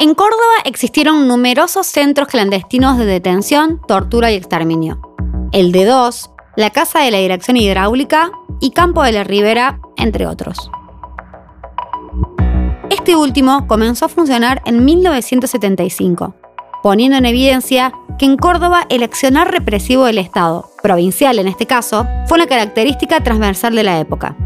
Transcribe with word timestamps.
En 0.00 0.14
Córdoba 0.14 0.62
existieron 0.64 1.26
numerosos 1.26 1.88
centros 1.88 2.28
clandestinos 2.28 2.98
de 2.98 3.04
detención, 3.04 3.80
tortura 3.88 4.30
y 4.30 4.36
exterminio. 4.36 5.00
El 5.50 5.72
D2, 5.72 6.30
la 6.54 6.70
Casa 6.70 7.00
de 7.00 7.10
la 7.10 7.18
Dirección 7.18 7.56
Hidráulica 7.56 8.30
y 8.60 8.70
Campo 8.70 9.02
de 9.02 9.10
la 9.10 9.24
Ribera, 9.24 9.80
entre 9.96 10.28
otros. 10.28 10.70
Este 12.90 13.16
último 13.16 13.66
comenzó 13.66 14.04
a 14.04 14.08
funcionar 14.08 14.62
en 14.66 14.84
1975, 14.84 16.32
poniendo 16.80 17.16
en 17.16 17.26
evidencia 17.26 17.92
que 18.20 18.26
en 18.26 18.36
Córdoba 18.36 18.86
el 18.90 19.02
accionar 19.02 19.50
represivo 19.50 20.04
del 20.04 20.18
Estado, 20.18 20.70
provincial 20.80 21.40
en 21.40 21.48
este 21.48 21.66
caso, 21.66 22.06
fue 22.28 22.36
una 22.36 22.46
característica 22.46 23.24
transversal 23.24 23.74
de 23.74 23.82
la 23.82 23.98
época. 23.98 24.36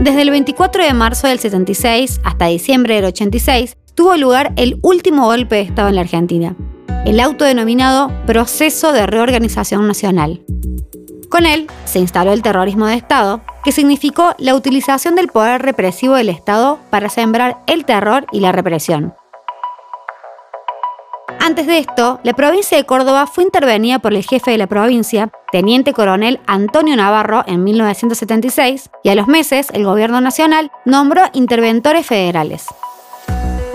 Desde 0.00 0.22
el 0.22 0.30
24 0.30 0.84
de 0.84 0.94
marzo 0.94 1.26
del 1.26 1.40
76 1.40 2.20
hasta 2.22 2.46
diciembre 2.46 2.94
del 2.94 3.06
86 3.06 3.76
tuvo 3.96 4.16
lugar 4.16 4.52
el 4.54 4.78
último 4.82 5.26
golpe 5.26 5.56
de 5.56 5.62
Estado 5.62 5.88
en 5.88 5.96
la 5.96 6.02
Argentina, 6.02 6.54
el 7.04 7.18
autodenominado 7.18 8.12
Proceso 8.24 8.92
de 8.92 9.08
Reorganización 9.08 9.88
Nacional. 9.88 10.42
Con 11.28 11.46
él 11.46 11.66
se 11.84 11.98
instaló 11.98 12.32
el 12.32 12.42
terrorismo 12.42 12.86
de 12.86 12.94
Estado, 12.94 13.40
que 13.64 13.72
significó 13.72 14.36
la 14.38 14.54
utilización 14.54 15.16
del 15.16 15.26
poder 15.26 15.62
represivo 15.62 16.14
del 16.14 16.28
Estado 16.28 16.78
para 16.90 17.08
sembrar 17.08 17.58
el 17.66 17.84
terror 17.84 18.24
y 18.30 18.38
la 18.38 18.52
represión. 18.52 19.14
Antes 21.40 21.66
de 21.66 21.78
esto, 21.78 22.20
la 22.22 22.34
provincia 22.34 22.78
de 22.78 22.86
Córdoba 22.86 23.26
fue 23.26 23.42
intervenida 23.42 23.98
por 23.98 24.14
el 24.14 24.24
jefe 24.24 24.52
de 24.52 24.58
la 24.58 24.68
provincia, 24.68 25.30
teniente 25.50 25.92
coronel 25.92 26.40
Antonio 26.46 26.96
Navarro, 26.96 27.44
en 27.46 27.64
1976, 27.64 28.90
y 29.02 29.08
a 29.08 29.14
los 29.14 29.28
meses 29.28 29.68
el 29.72 29.84
gobierno 29.84 30.20
nacional 30.20 30.70
nombró 30.84 31.22
interventores 31.32 32.06
federales. 32.06 32.66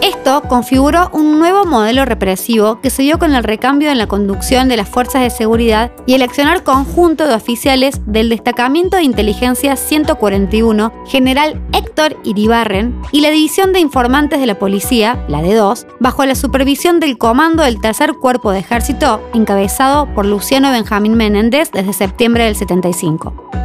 Esto 0.03 0.41
configuró 0.49 1.09
un 1.13 1.39
nuevo 1.39 1.63
modelo 1.63 2.03
represivo 2.03 2.81
que 2.81 2.89
se 2.89 3.03
dio 3.03 3.17
con 3.17 3.33
el 3.33 3.41
recambio 3.41 3.89
en 3.89 3.97
la 3.97 4.07
conducción 4.07 4.67
de 4.67 4.75
las 4.75 4.89
fuerzas 4.89 5.21
de 5.21 5.29
seguridad 5.29 5.93
y 6.05 6.13
el 6.13 6.23
accionar 6.23 6.63
conjunto 6.63 7.25
de 7.25 7.33
oficiales 7.33 8.01
del 8.05 8.27
Destacamento 8.27 8.97
de 8.97 9.03
Inteligencia 9.03 9.77
141, 9.77 10.91
general 11.07 11.61
Héctor 11.71 12.17
Iribarren, 12.25 13.01
y 13.13 13.21
la 13.21 13.29
División 13.29 13.71
de 13.71 13.79
Informantes 13.79 14.41
de 14.41 14.45
la 14.45 14.59
Policía, 14.59 15.23
la 15.29 15.41
D2, 15.41 15.87
bajo 16.01 16.25
la 16.25 16.35
supervisión 16.35 16.99
del 16.99 17.17
Comando 17.17 17.63
del 17.63 17.79
Tercer 17.79 18.11
Cuerpo 18.15 18.51
de 18.51 18.59
Ejército, 18.59 19.21
encabezado 19.33 20.13
por 20.13 20.25
Luciano 20.25 20.69
Benjamín 20.69 21.13
Menéndez 21.13 21.71
desde 21.71 21.93
septiembre 21.93 22.43
del 22.43 22.57
75. 22.57 23.62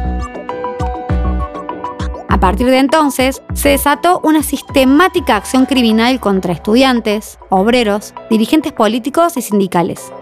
A 2.29 2.39
partir 2.39 2.67
de 2.67 2.77
entonces, 2.77 3.41
se 3.53 3.69
desató 3.69 4.21
una 4.23 4.43
sistemática 4.43 5.35
acción 5.35 5.65
criminal 5.65 6.19
contra 6.19 6.53
estudiantes, 6.53 7.39
obreros, 7.49 8.13
dirigentes 8.29 8.71
políticos 8.71 9.35
y 9.35 9.41
sindicales. 9.41 10.13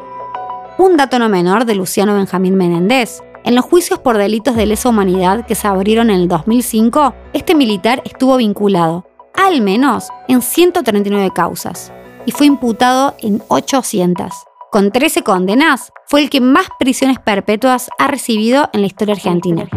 Un 0.77 0.95
dato 0.95 1.19
no 1.19 1.27
menor 1.27 1.65
de 1.65 1.75
Luciano 1.75 2.15
Benjamín 2.15 2.55
Menéndez. 2.55 3.21
En 3.43 3.55
los 3.55 3.65
juicios 3.65 3.99
por 3.99 4.17
delitos 4.17 4.55
de 4.55 4.65
lesa 4.65 4.87
humanidad 4.87 5.45
que 5.45 5.55
se 5.55 5.67
abrieron 5.67 6.09
en 6.09 6.21
el 6.21 6.27
2005, 6.29 7.13
este 7.33 7.55
militar 7.55 8.01
estuvo 8.05 8.37
vinculado, 8.37 9.05
al 9.33 9.61
menos, 9.61 10.07
en 10.29 10.41
139 10.41 11.31
causas, 11.35 11.91
y 12.25 12.31
fue 12.31 12.45
imputado 12.45 13.15
en 13.19 13.43
800. 13.49 14.31
Con 14.71 14.91
13 14.91 15.23
condenas, 15.23 15.91
fue 16.05 16.21
el 16.21 16.29
que 16.29 16.39
más 16.39 16.67
prisiones 16.79 17.19
perpetuas 17.19 17.89
ha 17.99 18.07
recibido 18.07 18.69
en 18.71 18.81
la 18.81 18.87
historia 18.87 19.15
argentina. 19.15 19.67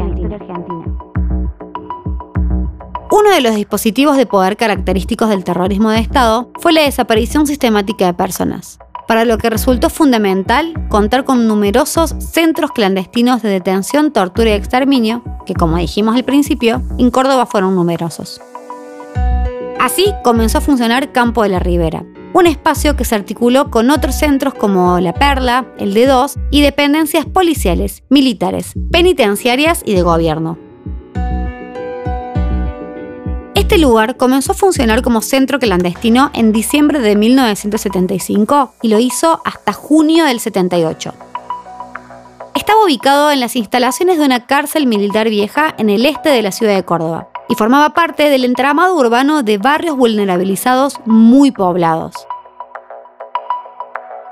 Uno 3.20 3.32
de 3.32 3.42
los 3.42 3.54
dispositivos 3.54 4.16
de 4.16 4.24
poder 4.24 4.56
característicos 4.56 5.28
del 5.28 5.44
terrorismo 5.44 5.90
de 5.90 5.98
Estado 5.98 6.50
fue 6.58 6.72
la 6.72 6.80
desaparición 6.80 7.46
sistemática 7.46 8.06
de 8.06 8.14
personas, 8.14 8.78
para 9.06 9.26
lo 9.26 9.36
que 9.36 9.50
resultó 9.50 9.90
fundamental 9.90 10.72
contar 10.88 11.24
con 11.24 11.46
numerosos 11.46 12.14
centros 12.18 12.70
clandestinos 12.70 13.42
de 13.42 13.50
detención, 13.50 14.10
tortura 14.10 14.48
y 14.48 14.54
exterminio, 14.54 15.22
que 15.44 15.52
como 15.52 15.76
dijimos 15.76 16.16
al 16.16 16.24
principio, 16.24 16.80
en 16.96 17.10
Córdoba 17.10 17.44
fueron 17.44 17.74
numerosos. 17.74 18.40
Así 19.78 20.14
comenzó 20.24 20.56
a 20.56 20.62
funcionar 20.62 21.12
Campo 21.12 21.42
de 21.42 21.50
la 21.50 21.58
Ribera, 21.58 22.06
un 22.32 22.46
espacio 22.46 22.96
que 22.96 23.04
se 23.04 23.16
articuló 23.16 23.70
con 23.70 23.90
otros 23.90 24.14
centros 24.14 24.54
como 24.54 24.98
La 24.98 25.12
Perla, 25.12 25.66
el 25.76 25.94
D2 25.94 26.40
y 26.50 26.62
dependencias 26.62 27.26
policiales, 27.26 28.02
militares, 28.08 28.72
penitenciarias 28.90 29.82
y 29.84 29.94
de 29.94 30.00
gobierno. 30.00 30.69
Este 33.70 33.82
lugar 33.82 34.16
comenzó 34.16 34.50
a 34.50 34.56
funcionar 34.56 35.00
como 35.00 35.22
centro 35.22 35.60
clandestino 35.60 36.32
en 36.34 36.50
diciembre 36.50 36.98
de 36.98 37.14
1975 37.14 38.74
y 38.82 38.88
lo 38.88 38.98
hizo 38.98 39.40
hasta 39.44 39.72
junio 39.72 40.24
del 40.24 40.40
78. 40.40 41.14
Estaba 42.56 42.84
ubicado 42.84 43.30
en 43.30 43.38
las 43.38 43.54
instalaciones 43.54 44.18
de 44.18 44.24
una 44.24 44.46
cárcel 44.46 44.88
militar 44.88 45.28
vieja 45.28 45.72
en 45.78 45.88
el 45.88 46.04
este 46.04 46.30
de 46.30 46.42
la 46.42 46.50
ciudad 46.50 46.74
de 46.74 46.84
Córdoba 46.84 47.28
y 47.48 47.54
formaba 47.54 47.90
parte 47.90 48.28
del 48.28 48.44
entramado 48.44 48.96
urbano 48.96 49.44
de 49.44 49.58
barrios 49.58 49.96
vulnerabilizados 49.96 50.98
muy 51.04 51.52
poblados. 51.52 52.26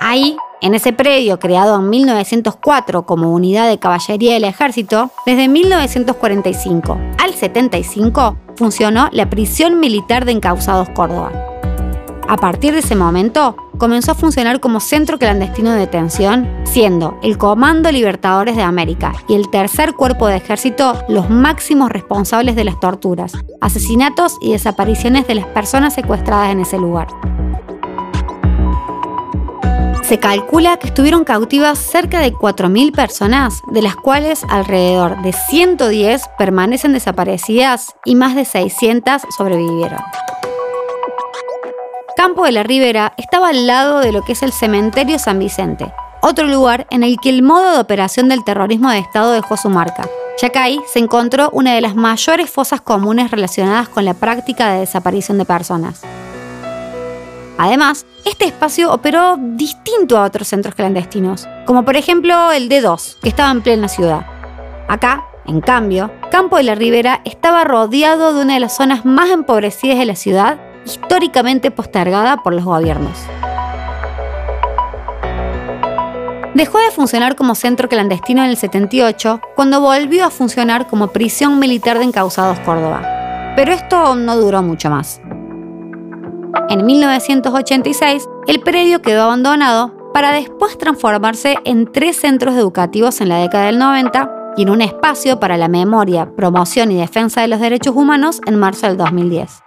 Ahí 0.00 0.37
en 0.61 0.75
ese 0.75 0.93
predio, 0.93 1.39
creado 1.39 1.77
en 1.77 1.89
1904 1.89 3.07
como 3.07 3.33
unidad 3.33 3.69
de 3.69 3.79
caballería 3.79 4.35
del 4.35 4.45
ejército, 4.45 5.11
desde 5.27 5.49
1945 5.49 6.99
al 7.19 7.35
75 7.35 8.37
funcionó 8.57 9.09
la 9.13 9.31
prisión 9.31 9.81
militar 9.81 10.25
de 10.25 10.33
encausados 10.33 10.89
Córdoba. 10.91 11.33
A 12.29 12.37
partir 12.37 12.75
de 12.75 12.81
ese 12.81 12.95
momento, 12.95 13.57
comenzó 13.79 14.13
a 14.13 14.15
funcionar 14.15 14.61
como 14.61 14.81
centro 14.81 15.19
clandestino 15.19 15.73
de 15.73 15.79
detención, 15.79 16.47
siendo 16.65 17.19
el 17.23 17.39
Comando 17.39 17.91
Libertadores 17.91 18.55
de 18.55 18.63
América 18.63 19.15
y 19.29 19.35
el 19.35 19.49
Tercer 19.49 19.95
Cuerpo 19.95 20.27
de 20.27 20.37
Ejército 20.37 20.95
los 21.09 21.31
máximos 21.31 21.91
responsables 21.91 22.55
de 22.55 22.65
las 22.65 22.79
torturas, 22.81 23.33
asesinatos 23.63 24.37
y 24.43 24.53
desapariciones 24.53 25.27
de 25.27 25.37
las 25.37 25.47
personas 25.47 25.95
secuestradas 25.95 26.53
en 26.53 26.61
ese 26.61 26.77
lugar. 26.77 27.09
Se 30.09 30.19
calcula 30.19 30.79
que 30.79 30.87
estuvieron 30.87 31.25
cautivas 31.25 31.79
cerca 31.79 32.21
de 32.21 32.33
4.000 32.33 32.95
personas, 32.95 33.61
de 33.67 33.83
las 33.83 33.95
cuales 33.95 34.43
alrededor 34.49 35.21
de 35.21 35.35
110 35.35 36.23
permanecen 36.39 36.95
desaparecidas 36.95 37.95
y 38.07 38.15
más 38.15 38.35
de 38.35 38.47
600 38.47 39.21
sobrevivieron. 39.37 40.01
Campo 42.17 42.47
de 42.47 42.53
la 42.53 42.63
Ribera 42.63 43.13
estaba 43.19 43.51
al 43.51 43.67
lado 43.67 43.99
de 43.99 44.13
lo 44.13 44.23
que 44.23 44.33
es 44.33 44.43
el 44.43 44.53
cementerio 44.55 45.19
San 45.19 45.39
Vicente, 45.39 45.93
otro 46.23 46.47
lugar 46.47 46.87
en 46.89 47.03
el 47.03 47.19
que 47.21 47.29
el 47.29 47.43
modo 47.43 47.73
de 47.73 47.79
operación 47.79 48.31
del 48.31 48.45
terrorismo 48.45 48.91
de 48.91 49.01
Estado 49.01 49.33
dejó 49.33 49.59
su 49.59 49.69
marca, 49.69 50.09
ya 50.41 50.49
que 50.49 50.59
ahí 50.59 50.81
se 50.91 51.01
encontró 51.01 51.51
una 51.53 51.75
de 51.75 51.83
las 51.83 51.97
mayores 51.97 52.49
fosas 52.49 52.81
comunes 52.81 53.31
relacionadas 53.31 53.91
con 53.91 54.07
la 54.07 54.15
práctica 54.15 54.73
de 54.73 54.81
desaparición 54.81 55.37
de 55.37 55.45
personas. 55.45 56.01
Además, 57.59 58.07
este 58.25 58.45
espacio 58.45 58.93
operó 58.93 59.37
distinto 59.37 60.17
a 60.17 60.23
otros 60.23 60.47
centros 60.47 60.77
clandestinos, 60.77 61.49
como 61.67 61.85
por 61.85 61.97
ejemplo 61.97 62.53
el 62.53 62.69
D2, 62.69 63.19
que 63.21 63.29
estaba 63.29 63.51
en 63.51 63.63
plena 63.63 63.89
ciudad. 63.89 64.25
Acá, 64.87 65.27
en 65.45 65.61
cambio, 65.61 66.13
Campo 66.31 66.57
de 66.57 66.63
la 66.63 66.77
Ribera 66.77 67.21
estaba 67.25 67.65
rodeado 67.65 68.33
de 68.33 68.43
una 68.43 68.55
de 68.55 68.61
las 68.61 68.77
zonas 68.77 69.05
más 69.05 69.31
empobrecidas 69.31 69.99
de 69.99 70.07
la 70.07 70.15
ciudad, 70.15 70.59
históricamente 70.87 71.73
postergada 71.73 72.45
por 72.45 72.55
los 72.55 72.65
gobiernos. 72.65 73.19
Dejó 76.55 76.79
de 76.79 76.91
funcionar 76.93 77.35
como 77.35 77.57
centro 77.57 77.89
clandestino 77.89 78.45
en 78.45 78.51
el 78.51 78.57
78, 78.57 79.41
cuando 79.57 79.81
volvió 79.81 80.25
a 80.25 80.31
funcionar 80.31 80.87
como 80.87 81.09
prisión 81.09 81.59
militar 81.59 81.99
de 81.99 82.05
encausados 82.05 82.59
Córdoba. 82.61 83.55
Pero 83.57 83.73
esto 83.73 84.15
no 84.15 84.37
duró 84.37 84.63
mucho 84.63 84.91
más. 84.91 85.21
En 86.69 86.85
1986, 86.85 88.29
el 88.47 88.61
predio 88.61 89.03
quedó 89.03 89.23
abandonado 89.23 89.93
para 90.12 90.33
después 90.33 90.77
transformarse 90.79 91.56
en 91.65 91.91
tres 91.91 92.17
centros 92.17 92.55
educativos 92.55 93.21
en 93.21 93.29
la 93.29 93.39
década 93.39 93.67
del 93.67 93.79
90 93.79 94.31
y 94.56 94.62
en 94.62 94.71
un 94.71 94.83
espacio 94.83 95.39
para 95.39 95.56
la 95.56 95.69
memoria, 95.69 96.31
promoción 96.37 96.91
y 96.91 96.97
defensa 96.97 97.41
de 97.41 97.49
los 97.49 97.61
derechos 97.61 97.95
humanos 97.95 98.41
en 98.47 98.59
marzo 98.59 98.87
del 98.87 98.97
2010. 98.97 99.62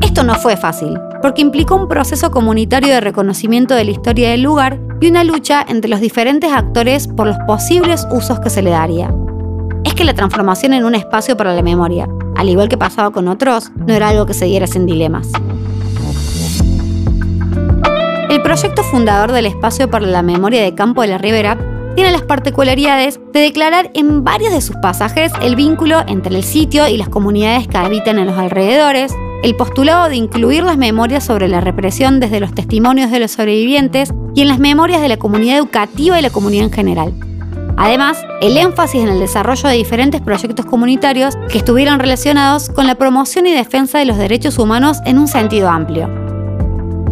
Esto 0.00 0.22
no 0.22 0.34
fue 0.36 0.56
fácil, 0.56 0.98
porque 1.20 1.42
implicó 1.42 1.76
un 1.76 1.88
proceso 1.88 2.30
comunitario 2.30 2.94
de 2.94 3.00
reconocimiento 3.00 3.74
de 3.74 3.84
la 3.84 3.90
historia 3.90 4.30
del 4.30 4.42
lugar 4.42 4.80
y 5.00 5.10
una 5.10 5.24
lucha 5.24 5.64
entre 5.68 5.90
los 5.90 6.00
diferentes 6.00 6.50
actores 6.52 7.08
por 7.08 7.26
los 7.26 7.36
posibles 7.46 8.06
usos 8.10 8.40
que 8.40 8.50
se 8.50 8.62
le 8.62 8.70
daría. 8.70 9.14
Es 9.84 9.94
que 9.94 10.04
la 10.04 10.14
transformación 10.14 10.72
en 10.72 10.84
un 10.84 10.94
espacio 10.94 11.36
para 11.36 11.54
la 11.54 11.62
memoria, 11.62 12.08
al 12.36 12.48
igual 12.48 12.68
que 12.68 12.76
pasaba 12.76 13.10
con 13.10 13.28
otros, 13.28 13.72
no 13.74 13.94
era 13.94 14.08
algo 14.08 14.26
que 14.26 14.34
se 14.34 14.44
diera 14.44 14.66
sin 14.66 14.86
dilemas. 14.86 15.30
El 18.28 18.42
proyecto 18.42 18.82
fundador 18.82 19.32
del 19.32 19.46
Espacio 19.46 19.88
para 19.90 20.06
la 20.06 20.22
Memoria 20.22 20.62
de 20.62 20.74
Campo 20.74 21.02
de 21.02 21.08
la 21.08 21.18
Ribera 21.18 21.58
tiene 21.94 22.12
las 22.12 22.22
particularidades 22.22 23.18
de 23.32 23.40
declarar 23.40 23.90
en 23.94 24.22
varios 24.22 24.52
de 24.52 24.60
sus 24.60 24.76
pasajes 24.76 25.32
el 25.40 25.56
vínculo 25.56 26.02
entre 26.06 26.36
el 26.36 26.44
sitio 26.44 26.86
y 26.88 26.98
las 26.98 27.08
comunidades 27.08 27.66
que 27.68 27.78
habitan 27.78 28.18
en 28.18 28.26
los 28.26 28.36
alrededores, 28.36 29.14
el 29.42 29.56
postulado 29.56 30.10
de 30.10 30.16
incluir 30.16 30.62
las 30.62 30.76
memorias 30.76 31.24
sobre 31.24 31.48
la 31.48 31.62
represión 31.62 32.20
desde 32.20 32.40
los 32.40 32.54
testimonios 32.54 33.10
de 33.10 33.20
los 33.20 33.30
sobrevivientes 33.30 34.12
y 34.34 34.42
en 34.42 34.48
las 34.48 34.58
memorias 34.58 35.00
de 35.00 35.08
la 35.08 35.16
comunidad 35.16 35.56
educativa 35.56 36.18
y 36.18 36.22
la 36.22 36.30
comunidad 36.30 36.64
en 36.64 36.72
general. 36.72 37.14
Además, 37.76 38.24
el 38.40 38.56
énfasis 38.56 39.02
en 39.02 39.08
el 39.08 39.18
desarrollo 39.18 39.68
de 39.68 39.76
diferentes 39.76 40.20
proyectos 40.20 40.66
comunitarios 40.66 41.36
que 41.50 41.58
estuvieran 41.58 42.00
relacionados 42.00 42.70
con 42.70 42.86
la 42.86 42.94
promoción 42.94 43.46
y 43.46 43.52
defensa 43.52 43.98
de 43.98 44.06
los 44.06 44.16
derechos 44.16 44.58
humanos 44.58 44.98
en 45.04 45.18
un 45.18 45.28
sentido 45.28 45.68
amplio. 45.68 46.08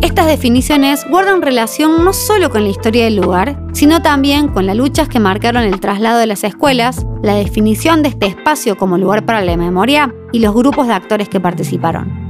Estas 0.00 0.26
definiciones 0.26 1.06
guardan 1.08 1.40
relación 1.40 2.04
no 2.04 2.12
solo 2.12 2.50
con 2.50 2.64
la 2.64 2.70
historia 2.70 3.04
del 3.04 3.16
lugar, 3.16 3.58
sino 3.72 4.02
también 4.02 4.48
con 4.48 4.66
las 4.66 4.76
luchas 4.76 5.08
que 5.08 5.20
marcaron 5.20 5.62
el 5.62 5.80
traslado 5.80 6.18
de 6.18 6.26
las 6.26 6.44
escuelas, 6.44 7.06
la 7.22 7.34
definición 7.34 8.02
de 8.02 8.10
este 8.10 8.26
espacio 8.26 8.76
como 8.76 8.98
lugar 8.98 9.24
para 9.24 9.40
la 9.40 9.56
memoria 9.56 10.12
y 10.32 10.40
los 10.40 10.54
grupos 10.54 10.88
de 10.88 10.94
actores 10.94 11.28
que 11.28 11.40
participaron. 11.40 12.23